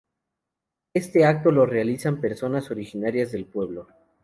Este 0.95 1.25
acto 1.25 1.51
lo 1.51 1.67
realizan 1.67 2.19
personas 2.21 2.71
originarias 2.71 3.31
del 3.33 3.45
pueblo. 3.45 3.87